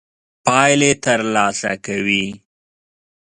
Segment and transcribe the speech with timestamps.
[0.45, 2.25] پايلې تر لاسه کوي.